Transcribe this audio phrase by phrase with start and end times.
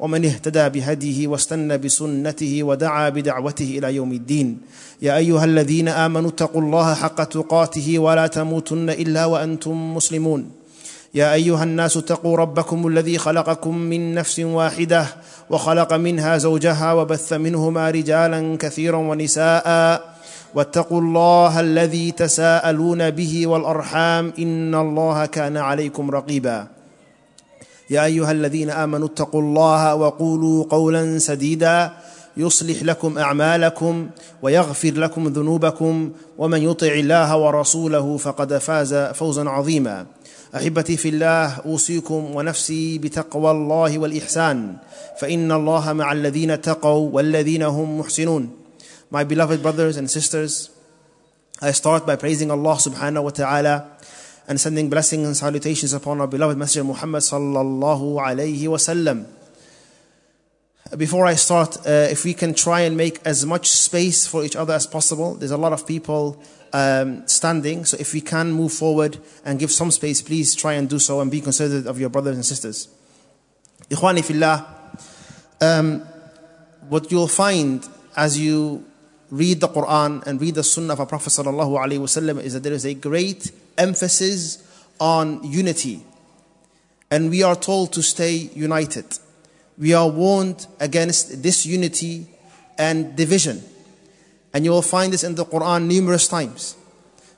[0.00, 4.58] ومن اهتدى بهديه واستنى بسنته ودعا بدعوته إلى يوم الدين.
[5.02, 10.50] يا أيها الذين آمنوا اتقوا الله حق تقاته ولا تموتن إلا وأنتم مسلمون.
[11.14, 15.06] يا أيها الناس اتقوا ربكم الذي خلقكم من نفس واحدة
[15.50, 19.68] وخلق منها زوجها وبث منهما رجالا كثيرا ونساء.
[20.54, 26.79] واتقوا الله الذي تساءلون به والأرحام إن الله كان عليكم رقيبا.
[27.90, 31.92] يا أيها الذين آمنوا اتقوا الله وقولوا قولا سديدا
[32.36, 34.10] يصلح لكم أعمالكم
[34.42, 40.06] ويغفر لكم ذنوبكم ومن يطع الله ورسوله فقد فاز فوزا عظيما.
[40.56, 44.76] أحبتي في الله أوصيكم ونفسي بتقوى الله والإحسان
[45.20, 48.50] فإن الله مع الذين اتقوا والذين هم محسنون.
[49.10, 50.70] My beloved brothers and sisters,
[51.60, 53.84] I start by praising Allah subhanahu wa ta'ala.
[54.50, 59.24] And sending blessings and salutations upon our beloved Messenger Muhammad sallallahu alayhi wasallam.
[60.98, 64.56] Before I start, uh, if we can try and make as much space for each
[64.56, 68.72] other as possible, there's a lot of people um, standing, so if we can move
[68.72, 72.10] forward and give some space, please try and do so and be considerate of your
[72.10, 72.88] brothers and sisters.
[73.88, 74.66] Ikhwani fillah,
[75.60, 76.00] um,
[76.88, 78.84] what you'll find as you
[79.29, 82.63] read the Quran and read the Sunnah of our Prophet sallallahu alaihi wasallam is that
[82.63, 84.63] there is a great emphasis
[84.99, 86.03] on unity,
[87.11, 89.05] and we are told to stay united.
[89.77, 92.27] We are warned against disunity
[92.77, 93.63] and division,
[94.53, 96.75] and you will find this in the Quran numerous times,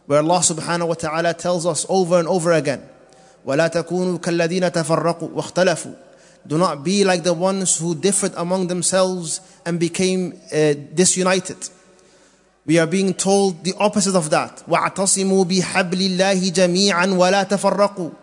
[0.05, 2.87] where Allah subhanahu wa taala tells us over and over again,
[3.45, 6.07] وَلَا تَكُونُوا كَالَّذِينَ تَفَرَّقُوا وَاخْتَلَفُوا
[6.47, 11.57] do not be like the ones who differed among themselves and became uh, disunited.
[12.65, 14.63] We are being told the opposite of that.
[14.67, 18.13] وَاعْتَصِمُوا بِحَبْلِ اللَّهِ جَمِيعًا وَلَا تَفَرَّقُوا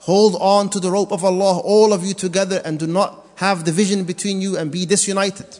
[0.00, 3.64] Hold on to the rope of Allah, all of you together, and do not have
[3.64, 5.58] division between you and be disunited.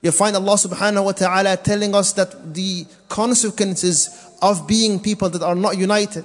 [0.00, 5.42] You find Allah subhanahu wa ta'ala telling us that the consequences of being people that
[5.42, 6.24] are not united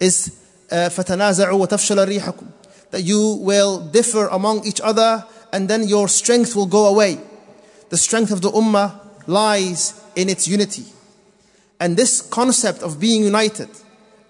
[0.00, 0.40] is
[0.70, 2.46] فَتَنَازَعُوا وَتَفْشَلَ رِيحَكُمْ
[2.92, 7.20] That you will differ among each other and then your strength will go away.
[7.90, 10.84] The strength of the ummah lies in its unity.
[11.78, 13.68] And this concept of being united,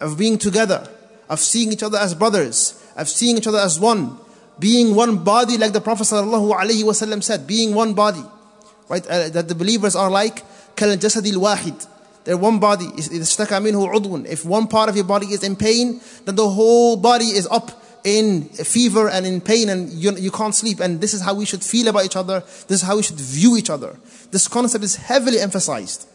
[0.01, 0.89] of being together,
[1.29, 4.19] of seeing each other as brothers, of seeing each other as one,
[4.59, 8.23] being one body, like the Prophet ﷺ said, being one body,
[8.89, 9.07] right?
[9.07, 10.45] Uh, that the believers are like
[10.77, 11.87] كالجسد الواحد.
[12.25, 12.87] They're one body.
[12.97, 17.83] If one part of your body is in pain, then the whole body is up
[18.06, 20.80] in fever and in pain and you, you can't sleep.
[20.80, 22.40] And this is how we should feel about each other.
[22.40, 23.98] This is how we should view each other.
[24.32, 26.08] This concept is heavily emphasized.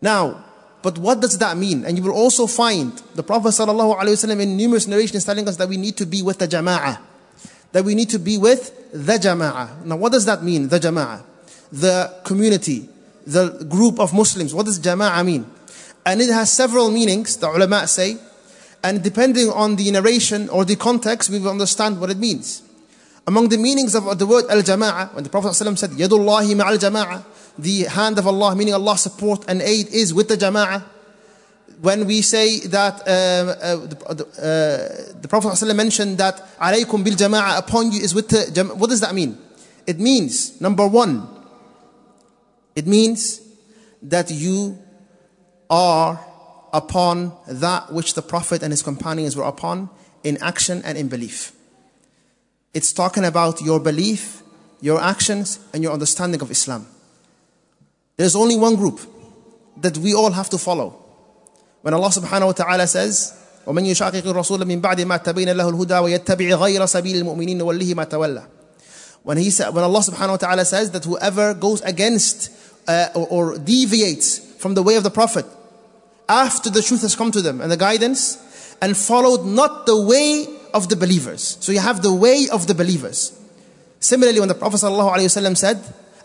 [0.00, 0.42] Now,
[0.82, 1.84] but what does that mean?
[1.84, 5.76] And you will also find the Prophet ﷺ in numerous narrations telling us that we
[5.76, 6.98] need to be with the jama'ah.
[7.72, 9.84] That we need to be with the jama'ah.
[9.84, 11.22] Now, what does that mean, the jama'ah?
[11.70, 12.88] The community,
[13.26, 14.54] the group of Muslims.
[14.54, 15.46] What does jama'ah mean?
[16.04, 18.16] And it has several meanings, the ulama say.
[18.84, 22.62] And depending on the narration or the context, we will understand what it means.
[23.26, 27.24] Among the meanings of the word al-jama'ah, when the Prophet ﷺ said, Yadullahi ma'al jama'ah,
[27.56, 30.82] the hand of Allah, meaning Allah's support and aid is with the jama'ah.
[31.80, 37.14] When we say that uh, uh, the, uh, the Prophet ﷺ mentioned that alaykum bil
[37.14, 39.38] jama'ah upon you is with the jama'ah, what does that mean?
[39.86, 41.28] It means, number one,
[42.74, 43.40] it means
[44.02, 44.78] that you
[45.70, 46.31] are
[46.73, 49.89] upon that which the Prophet and his companions were upon
[50.23, 51.51] in action and in belief.
[52.73, 54.43] It's talking about your belief,
[54.81, 56.87] your actions, and your understanding of Islam.
[58.17, 58.99] There's only one group
[59.77, 61.03] that we all have to follow.
[61.81, 63.33] When Allah subhanahu wa ta'ala says,
[63.65, 68.03] ومن يشاقق الرسول من بعد ما تبين له الهدى ويتبع غير سبيل المؤمنين نوله ما
[68.03, 68.43] تولى.
[69.23, 72.49] When he said, when Allah subhanahu wa ta'ala says that whoever goes against
[72.87, 75.45] uh, or, or deviates from the way of the Prophet
[76.29, 80.47] after the truth has come to them and the guidance, and followed not the way
[80.73, 81.57] of the believers.
[81.59, 83.33] So you have the way of the believers.
[83.99, 85.77] Similarly, when the Prophet ﷺ said,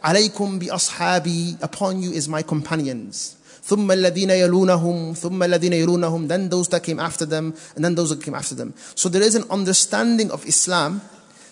[0.05, 3.37] عليكم بأصحابي, upon you is my companions.
[3.65, 8.11] ثم الذين يلونهم ثم الذين يلونهم then those that came after them and then those
[8.11, 11.01] that came after them so there is an understanding of Islam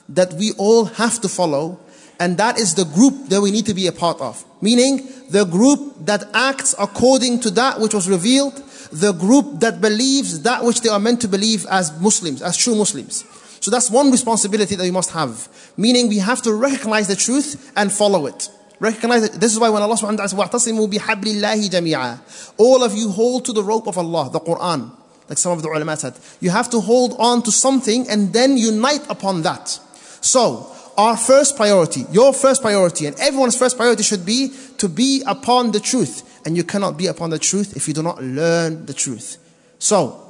[0.08, 1.78] that we all have to follow
[2.18, 5.44] and that is the group that we need to be a part of meaning the
[5.44, 8.54] group that acts according to that which was revealed
[8.92, 12.74] the group that believes that which they are meant to believe as Muslims as true
[12.74, 13.24] Muslims
[13.60, 17.72] so that's one responsibility that we must have meaning we have to recognize the truth
[17.76, 18.48] and follow it
[18.80, 22.94] Recognize that this is why when Allah subhanahu wa ta'ala says, وَاعْتَصِمُوا بِحَبْلِ All of
[22.94, 24.90] you hold to the rope of Allah, the Quran.
[25.28, 26.14] Like some of the ulama said.
[26.40, 29.78] You have to hold on to something and then unite upon that.
[30.22, 35.23] So, our first priority, your first priority, and everyone's first priority should be to be
[35.25, 36.41] upon the truth.
[36.45, 39.37] And you cannot be upon the truth if you do not learn the truth.
[39.79, 40.21] So,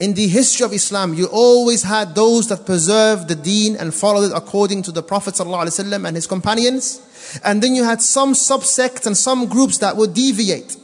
[0.00, 4.30] in the history of Islam, you always had those that preserved the deen and followed
[4.30, 7.02] it according to the Prophet ﷺ and his companions.
[7.44, 10.76] And then you had some subsects and some groups that would deviate.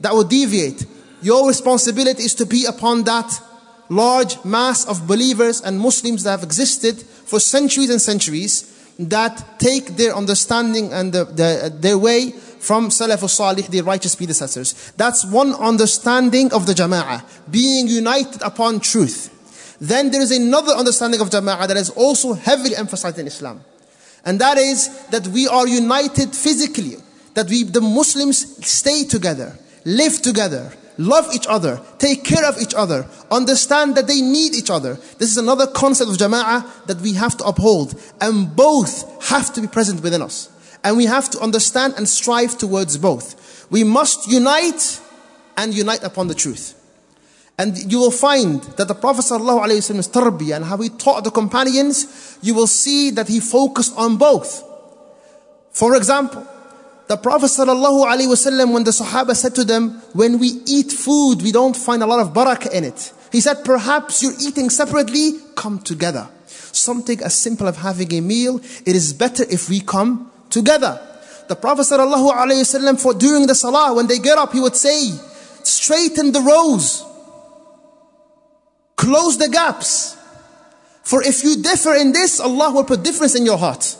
[0.00, 0.86] That would deviate.
[1.20, 3.30] Your responsibility is to be upon that
[3.90, 8.68] large mass of believers and Muslims that have existed for centuries and centuries
[8.98, 14.92] that take their understanding and the, the, their way from Salaf al-Salih, the righteous predecessors.
[14.98, 19.32] That's one understanding of the Jama'ah, being united upon truth.
[19.80, 23.64] Then there is another understanding of Jama'ah that is also heavily emphasized in Islam.
[24.26, 26.96] And that is that we are united physically,
[27.32, 32.74] that we, the Muslims stay together, live together, love each other, take care of each
[32.74, 34.94] other, understand that they need each other.
[35.18, 38.00] This is another concept of jama'ah that we have to uphold.
[38.20, 40.48] And both have to be present within us.
[40.84, 43.70] And we have to understand and strive towards both.
[43.70, 45.00] We must unite
[45.56, 46.78] and unite upon the truth.
[47.58, 52.38] And you will find that the Prophet ﷺ's tarbiyah and how he taught the companions,
[52.42, 54.64] you will see that he focused on both.
[55.70, 56.46] For example,
[57.12, 61.76] the Prophet ﷺ, when the Sahaba said to them, when we eat food, we don't
[61.76, 63.12] find a lot of barakah in it.
[63.30, 66.26] He said, perhaps you're eating separately, come together.
[66.46, 71.06] Something as simple as having a meal, it is better if we come together.
[71.48, 75.10] The Prophet ﷺ, for during the salah, when they get up, he would say,
[75.64, 77.04] straighten the rows.
[78.96, 80.16] Close the gaps.
[81.02, 83.98] For if you differ in this, Allah will put difference in your heart.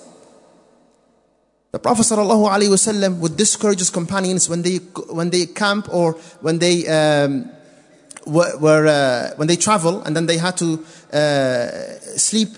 [1.73, 4.77] The Prophet ﷺ would discourage his companions when they
[5.09, 7.51] when they camp or when they um,
[8.27, 10.85] were, were uh, when they travel and then they had to
[11.15, 12.51] uh, sleep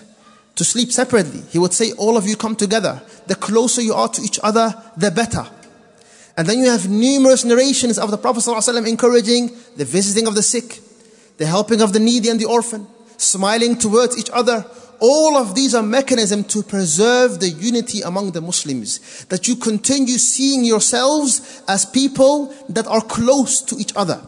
[0.55, 1.43] to sleep separately.
[1.49, 3.01] He would say, "All of you come together.
[3.27, 5.47] The closer you are to each other, the better."
[6.35, 10.43] And then you have numerous narrations of the Prophet ﷺ encouraging the visiting of the
[10.43, 10.81] sick,
[11.37, 12.85] the helping of the needy and the orphan,
[13.15, 14.65] smiling towards each other.
[15.07, 19.23] All of these are mechanisms to preserve the unity among the Muslims.
[19.25, 24.19] That you continue seeing yourselves as people that are close to each other.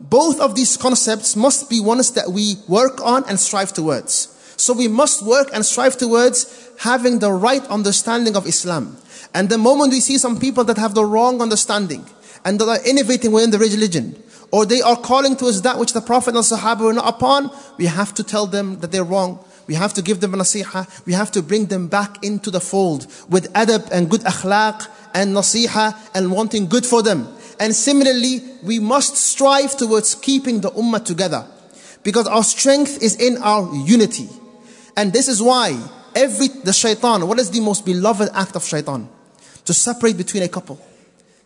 [0.00, 4.32] Both of these concepts must be ones that we work on and strive towards.
[4.56, 8.96] So we must work and strive towards having the right understanding of Islam.
[9.34, 12.06] And the moment we see some people that have the wrong understanding
[12.42, 14.16] and that are innovating within the religion,
[14.50, 17.50] or they are calling towards that which the Prophet and the Sahaba were not upon,
[17.76, 19.44] we have to tell them that they're wrong.
[19.66, 21.04] We have to give them nasiha.
[21.06, 25.34] We have to bring them back into the fold with adab and good akhlaq and
[25.34, 27.28] nasiha and wanting good for them.
[27.58, 31.46] And similarly, we must strive towards keeping the ummah together
[32.02, 34.28] because our strength is in our unity.
[34.96, 35.78] And this is why
[36.14, 39.08] every, the shaitan, what is the most beloved act of shaitan?
[39.64, 40.80] To separate between a couple.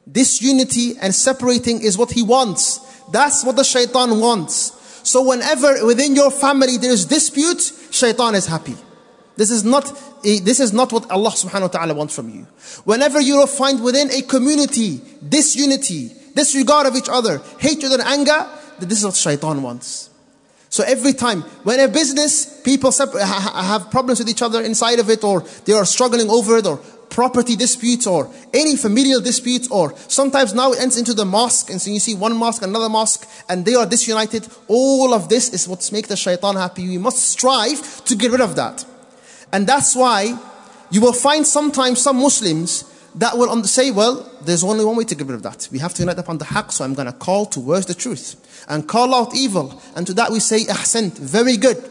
[0.07, 2.79] This unity and separating is what he wants.
[3.11, 4.77] That's what the shaitan wants.
[5.03, 8.77] So whenever within your family there is dispute, shaitan is happy.
[9.37, 9.85] This is not
[10.23, 12.47] this is not what Allah subhanahu wa ta'ala wants from you.
[12.85, 18.47] Whenever you find within a community disunity, disregard of each other, hatred and anger,
[18.79, 20.11] this is what shaitan wants.
[20.69, 25.25] So every time when a business people have problems with each other inside of it
[25.25, 26.79] or they are struggling over it or
[27.11, 31.81] property disputes or any familial disputes or sometimes now it ends into the mosque and
[31.81, 34.47] so you see one mosque another mosque and they are disunited.
[34.69, 36.89] All of this is what makes the shaitan happy.
[36.89, 38.85] We must strive to get rid of that.
[39.53, 40.39] And that's why
[40.91, 42.85] you will find sometimes some muslims
[43.17, 45.69] that will say well there's only one way to get rid of that.
[45.73, 48.65] We have to unite upon the haqq so i'm going to call towards the truth
[48.69, 49.83] and call out evil.
[49.97, 51.91] And to that we say ahsant very good.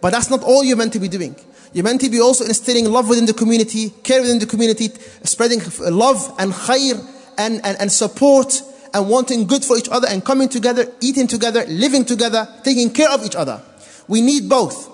[0.00, 1.34] But that's not all you're meant to be doing
[1.72, 4.88] you're meant to be also instilling love within the community, care within the community,
[5.22, 6.98] spreading love and khair
[7.36, 8.62] and, and, and support
[8.94, 13.10] and wanting good for each other and coming together, eating together, living together, taking care
[13.10, 13.60] of each other.
[14.06, 14.88] We need both.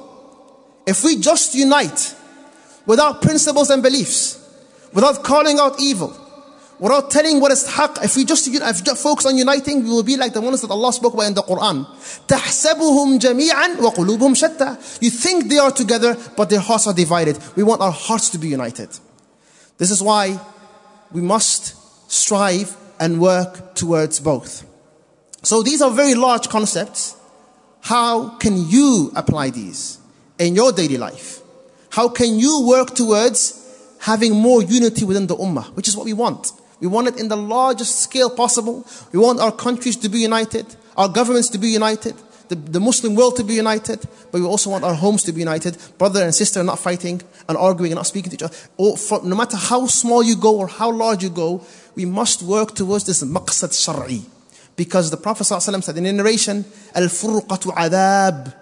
[0.86, 2.14] If we just unite
[2.86, 4.40] without principles and beliefs,
[4.92, 6.23] without calling out evil,
[6.83, 10.03] without telling what is haqq, if we just, if just focus on uniting, we will
[10.03, 11.85] be like the ones that Allah spoke about in the Quran.
[12.27, 17.37] تَحْسَبُهُمْ جَمِيعًا وَقُلُوبُهُمْ شَتَّى You think they are together, but their hearts are divided.
[17.55, 18.89] We want our hearts to be united.
[19.77, 20.39] This is why
[21.11, 21.75] we must
[22.11, 24.65] strive and work towards both.
[25.43, 27.15] So these are very large concepts.
[27.81, 29.99] How can you apply these
[30.37, 31.39] in your daily life?
[31.91, 33.59] How can you work towards
[33.99, 36.51] having more unity within the ummah, which is what we want.
[36.80, 38.86] We want it in the largest scale possible.
[39.12, 40.66] We want our countries to be united,
[40.96, 42.14] our governments to be united,
[42.48, 44.00] the, the Muslim world to be united,
[44.30, 45.78] but we also want our homes to be united.
[45.98, 48.56] Brother and sister not fighting and arguing and not speaking to each other.
[48.76, 51.64] Or for, no matter how small you go or how large you go,
[51.94, 54.24] we must work towards this maqsad shar'i.
[54.76, 56.64] Because the Prophet ﷺ said in a narration,
[56.94, 58.52] Al-furqatu adhab.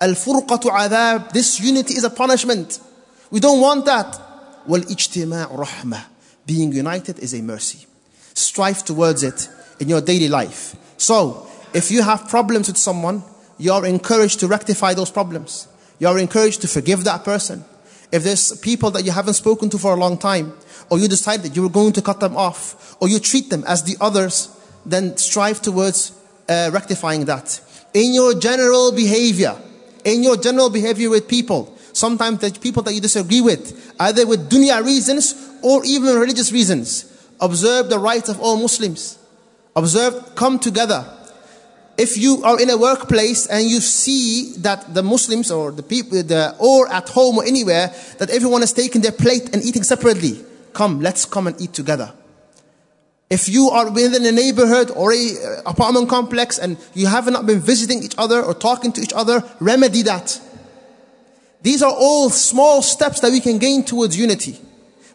[0.00, 1.32] Al-furqatu adhab.
[1.32, 2.78] This unity is a punishment.
[3.30, 4.20] We don't want that.
[4.66, 6.04] Wal-ijtima' rahmah.
[6.46, 7.86] Being united is a mercy.
[8.34, 9.48] Strive towards it
[9.80, 10.76] in your daily life.
[10.96, 13.22] So, if you have problems with someone,
[13.58, 15.68] you are encouraged to rectify those problems.
[15.98, 17.64] You are encouraged to forgive that person.
[18.12, 20.52] If there's people that you haven't spoken to for a long time,
[20.88, 23.64] or you decide that you were going to cut them off, or you treat them
[23.66, 26.12] as the others, then strive towards
[26.48, 27.60] uh, rectifying that.
[27.92, 29.56] In your general behavior,
[30.04, 34.48] in your general behavior with people, sometimes the people that you disagree with, either with
[34.48, 39.18] dunya reasons or even religious reasons, observe the rights of all Muslims.
[39.74, 41.04] Observe, come together.
[41.98, 46.22] If you are in a workplace and you see that the Muslims or the people,
[46.22, 50.38] the, or at home or anywhere, that everyone is taking their plate and eating separately,
[50.72, 52.12] come, let's come and eat together.
[53.28, 57.44] If you are within a neighborhood or a uh, apartment complex and you have not
[57.44, 60.40] been visiting each other or talking to each other, remedy that.
[61.62, 64.60] These are all small steps that we can gain towards unity.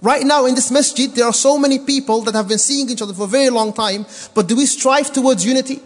[0.02, 3.02] Right now in this masjid, there are so many people that have been seeing each
[3.02, 5.80] other for a very long time, but do we strive towards unity?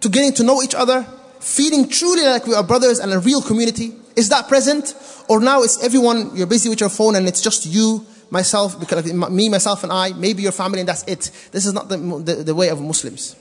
[0.00, 1.06] To getting to know each other?
[1.38, 3.94] Feeling truly like we are brothers and a real community?
[4.16, 4.94] Is that present?
[5.28, 9.12] Or now it's everyone, you're busy with your phone and it's just you myself, because
[9.12, 11.30] me, myself, and I, maybe your family, and that's it.
[11.52, 13.36] This is not the, the, the way of Muslims.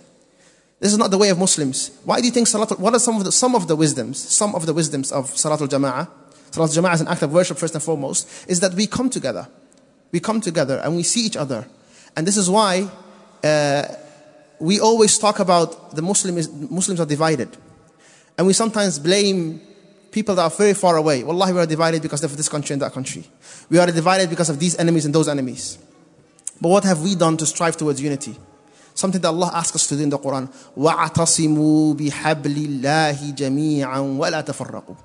[0.79, 1.89] This is not the way of Muslims.
[2.03, 4.53] Why do you think Salatul, what are some of the, some of the wisdoms, some
[4.53, 6.07] of the wisdoms of Salatul Jama'ah?
[6.51, 9.47] Salatul Jama'ah is an act of worship first and foremost, is that we come together.
[10.14, 11.66] We come together and we see each other.
[12.16, 12.90] And this is why
[13.44, 13.85] uh,
[14.59, 17.56] we always talk about the Muslim is, Muslims are divided.
[18.37, 19.61] And we sometimes blame
[20.11, 21.23] people that are very far away.
[21.23, 23.25] Wallahi, we are divided because of this country and that country.
[23.68, 25.78] We are divided because of these enemies and those enemies.
[26.61, 28.37] But what have we done to strive towards unity?
[28.94, 30.52] Something that Allah asks us to do in the Quran.
[30.76, 34.97] وَاعْتَصِمُوا بِحَبْلِ اللَّهِ جَمِيعًا وَلَا تَفَرَّقُوا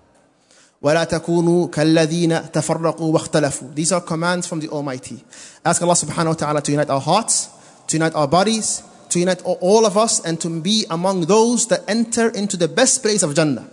[0.82, 3.75] ولا تكونوا كالذين تفرقوا واختلفوا.
[3.75, 5.24] These are commands from the Almighty.
[5.65, 7.50] Ask Allah subhanahu wa ta'ala to unite our hearts,
[7.88, 11.82] to unite our bodies, to unite all of us, and to be among those that
[11.88, 13.68] enter into the best place of Jannah.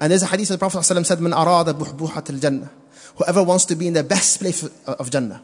[0.00, 2.68] And there's a hadith that the Prophet ﷺ said, من أراد بحبوحة الجنة.
[3.16, 5.42] Whoever wants to be in the best place of Jannah.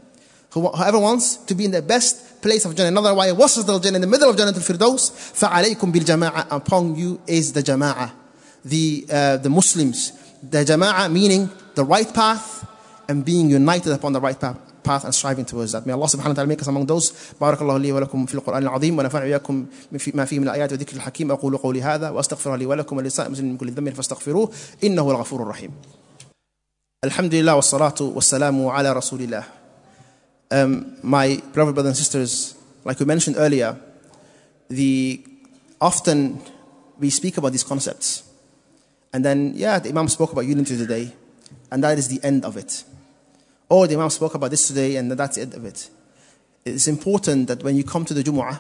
[0.51, 2.89] Whoever wants to be in the best place of Jannah.
[2.89, 6.49] Another way, وسط الجنة, in the middle of Jannah al-Firdaus, فعليكم بالجماعة.
[6.51, 8.13] Upon you is the jama'ah.
[8.65, 10.13] The, uh, the Muslims.
[10.43, 12.67] The jama'ah meaning the right path
[13.09, 14.59] and being united upon the right path.
[14.85, 15.87] path and striving towards that.
[15.87, 17.13] May Allah subhanahu wa ta'ala make us among those.
[17.41, 19.67] بارك الله لي ولكم في القرآن العظيم ونفعني وإياكم
[20.15, 23.59] ما فيه من الآيات وذكر الحكيم أقول قولي هذا وأستغفر لي ولكم ولسائر المسلمين من
[23.59, 24.51] كل ذنب فاستغفروه
[24.85, 25.71] إنه الغفور الرحيم.
[27.05, 29.45] الحمد لله والصلاة والسلام على رسول الله.
[30.53, 32.55] Um, my brother, brothers and sisters,
[32.85, 33.77] like we mentioned earlier,
[34.69, 35.25] the
[35.81, 36.39] often
[37.01, 38.23] we speak about these concepts.
[39.12, 41.14] And then, yeah, the Imam spoke about unity today,
[41.72, 42.84] and that is the end of it.
[43.68, 45.90] Or the Imam spoke about this today, and that's the end of it.
[46.66, 48.60] It's important that when you come to the Jumu'ah,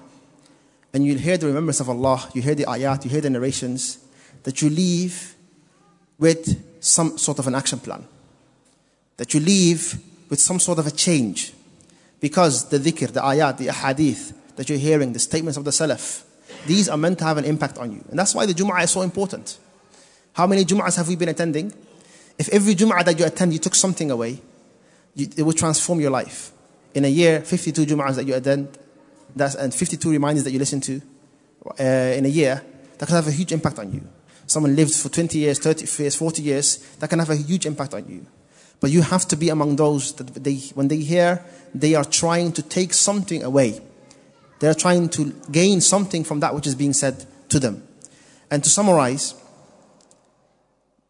[0.93, 3.99] and you hear the remembrance of Allah, you hear the ayat, you hear the narrations,
[4.43, 5.35] that you leave
[6.17, 8.07] with some sort of an action plan.
[9.17, 11.53] That you leave with some sort of a change.
[12.19, 16.23] Because the dhikr, the ayat, the ahadith that you're hearing, the statements of the salaf,
[16.65, 18.03] these are meant to have an impact on you.
[18.09, 19.57] And that's why the Jumu'ah is so important.
[20.33, 21.73] How many Jumu'ahs have we been attending?
[22.37, 24.41] If every Jumu'ah that you attend, you took something away,
[25.15, 26.51] you, it will transform your life.
[26.93, 28.77] In a year, 52 Jumu'ahs that you attend,
[29.35, 31.01] that's, and 52 reminders that you listen to
[31.79, 32.63] uh, in a year,
[32.97, 34.01] that can have a huge impact on you.
[34.47, 37.93] Someone lived for 20 years, 30 years, 40 years, that can have a huge impact
[37.93, 38.25] on you.
[38.79, 41.43] But you have to be among those that they, when they hear,
[41.75, 43.81] they are trying to take something away.
[44.59, 47.83] They're trying to gain something from that which is being said to them.
[48.49, 49.35] And to summarize,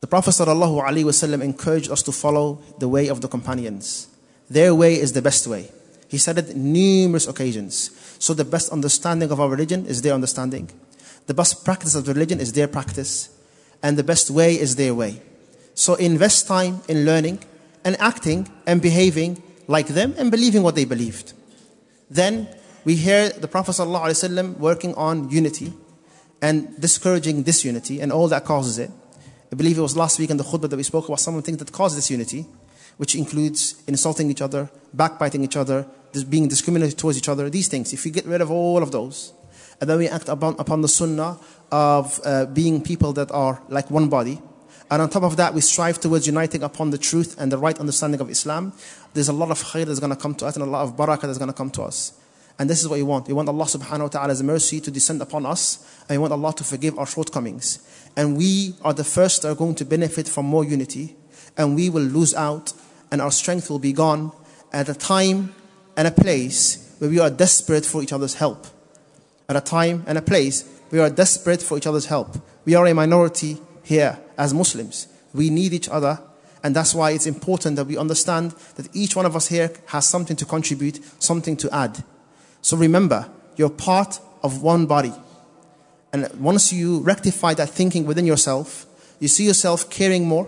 [0.01, 4.07] the Prophet ﷺ encouraged us to follow the way of the companions.
[4.49, 5.71] Their way is the best way.
[6.07, 7.91] He said it numerous occasions.
[8.17, 10.69] So the best understanding of our religion is their understanding.
[11.27, 13.29] The best practice of religion is their practice.
[13.83, 15.21] And the best way is their way.
[15.75, 17.43] So invest time in learning
[17.83, 21.33] and acting and behaving like them and believing what they believed.
[22.09, 22.47] Then
[22.85, 25.73] we hear the Prophet ﷺ working on unity
[26.41, 28.91] and discouraging disunity and all that causes it.
[29.51, 31.41] I believe it was last week in the khutbah that we spoke about some of
[31.41, 32.45] the things that cause disunity,
[32.97, 35.87] which includes insulting each other, backbiting each other,
[36.27, 37.91] being discriminatory towards each other, these things.
[37.93, 39.33] If we get rid of all of those,
[39.81, 41.39] and then we act upon, upon the sunnah
[41.71, 44.41] of uh, being people that are like one body,
[44.91, 47.79] and on top of that, we strive towards uniting upon the truth and the right
[47.79, 48.73] understanding of Islam,
[49.13, 50.95] there's a lot of khair that's going to come to us and a lot of
[50.95, 52.18] barakah that's going to come to us.
[52.59, 53.27] And this is what you want.
[53.29, 56.53] You want Allah subhanahu wa ta'ala's mercy to descend upon us, and you want Allah
[56.55, 57.79] to forgive our shortcomings.
[58.17, 61.15] And we are the first that are going to benefit from more unity,
[61.57, 62.73] and we will lose out,
[63.11, 64.33] and our strength will be gone
[64.73, 65.55] at a time
[65.95, 68.67] and a place where we are desperate for each other's help.
[69.47, 72.37] At a time and a place we are desperate for each other's help.
[72.65, 75.07] We are a minority here as Muslims.
[75.33, 76.19] We need each other
[76.63, 80.05] and that's why it's important that we understand that each one of us here has
[80.05, 82.03] something to contribute, something to add.
[82.69, 85.11] So remember, you're part of one body.
[86.13, 88.85] And once you rectify that thinking within yourself,
[89.19, 90.47] you see yourself caring more,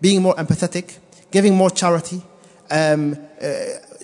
[0.00, 0.96] being more empathetic,
[1.30, 2.22] giving more charity,
[2.70, 3.48] um, uh,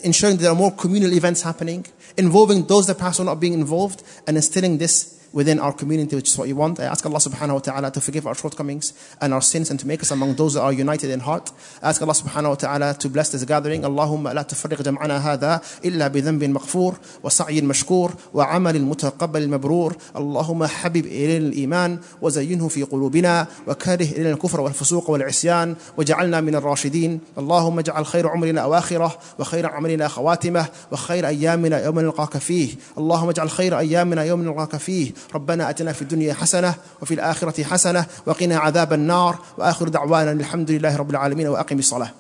[0.03, 1.87] ensuring there are more communal events happening,
[2.19, 6.31] involving those that perhaps are not being involved, and instilling this within our community, which
[6.31, 6.81] is what you want.
[6.81, 9.87] I ask Allah subhanahu wa ta'ala to forgive our shortcomings and our sins and to
[9.87, 11.51] make us among those that are united in heart.
[11.83, 13.83] I ask Allah subhanahu wa ta'ala to bless this gathering.
[13.83, 21.07] Allahumma la تفرق جمعنا هذا إلا بذنب مغفور وسعي مشكور وعمل متقبل مبرور اللهم حبب
[21.07, 28.07] إلينا الإيمان وزينه في قلوبنا وكره إلينا الكفر والفسوق والعصيان وجعلنا من الراشدين اللهم اجعل
[28.07, 34.25] خير عمرنا أواخره وخير عملنا خواتمه وخير أيامنا يوم نلقاك فيه اللهم اجعل خير أيامنا
[34.25, 39.88] يوم نلقاك فيه ربنا أتنا في الدنيا حسنة وفي الآخرة حسنة وقنا عذاب النار وآخر
[39.88, 42.12] دعوانا الحمد لله رب العالمين وأقم الصلاة